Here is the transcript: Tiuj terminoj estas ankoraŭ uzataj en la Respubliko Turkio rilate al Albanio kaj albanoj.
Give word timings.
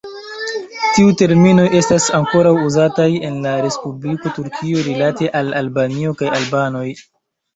Tiuj 0.93 1.09
terminoj 1.21 1.65
estas 1.79 2.05
ankoraŭ 2.19 2.53
uzataj 2.69 3.05
en 3.29 3.37
la 3.43 3.53
Respubliko 3.65 4.33
Turkio 4.39 4.81
rilate 4.89 5.29
al 5.43 5.55
Albanio 5.61 6.15
kaj 6.23 6.33
albanoj. 6.41 6.87